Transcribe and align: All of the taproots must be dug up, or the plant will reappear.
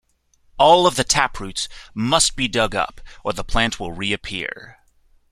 All 0.57 0.87
of 0.87 0.95
the 0.95 1.03
taproots 1.03 1.67
must 1.93 2.35
be 2.35 2.47
dug 2.47 2.73
up, 2.73 3.01
or 3.23 3.33
the 3.33 3.43
plant 3.43 3.79
will 3.79 3.91
reappear. 3.91 4.79